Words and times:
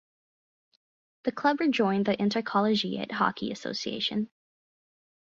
The 1.25 1.31
club 1.31 1.59
rejoined 1.59 2.07
the 2.07 2.19
Intercollegiate 2.19 3.11
Hockey 3.11 3.51
Association. 3.51 4.31